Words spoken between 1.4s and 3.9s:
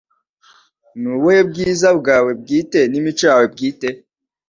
bwiza bwawe bwite n'imico yawe bwite